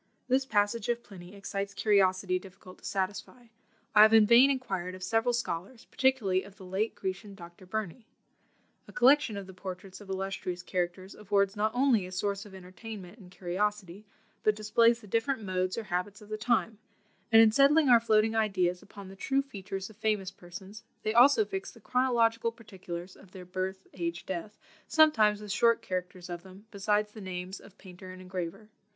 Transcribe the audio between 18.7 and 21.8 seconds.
upon the true features of famous persons, they also fix the